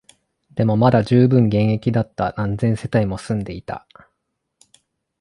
[0.55, 3.85] でも、まだ充分現役だった、何千世帯も住んでいた